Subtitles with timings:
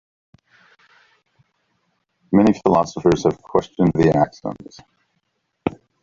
[2.31, 4.79] Many philosophers have questioned the axioms.